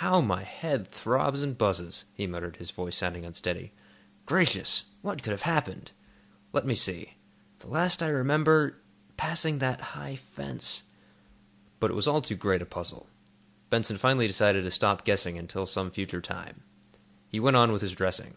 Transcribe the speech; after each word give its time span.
"How 0.00 0.20
my 0.20 0.42
head 0.42 0.88
throbs 0.88 1.40
and 1.40 1.56
buzzes!" 1.56 2.04
he 2.12 2.26
muttered, 2.26 2.56
his 2.56 2.70
voice 2.70 2.94
sounding 2.98 3.24
unsteady. 3.24 3.72
"Gracious! 4.26 4.84
What 5.00 5.22
could 5.22 5.30
have 5.30 5.40
happened? 5.48 5.92
Let 6.52 6.66
me 6.66 6.74
see. 6.74 7.14
The 7.60 7.66
last 7.68 8.02
I 8.02 8.08
remember—passing 8.08 9.58
that 9.60 9.80
high 9.96 10.16
fence—" 10.16 10.82
But 11.78 11.92
it 11.92 11.94
was 11.94 12.06
all 12.06 12.20
too 12.20 12.36
great 12.36 12.60
a 12.60 12.66
puzzle. 12.66 13.06
Benson 13.70 13.96
finally 13.96 14.26
decided 14.26 14.64
to 14.64 14.70
stop 14.70 15.02
guessing 15.06 15.38
until 15.38 15.64
some 15.64 15.90
future 15.90 16.20
time. 16.20 16.62
He 17.30 17.40
went 17.40 17.56
on 17.56 17.72
with 17.72 17.80
his 17.80 17.92
dressing. 17.92 18.34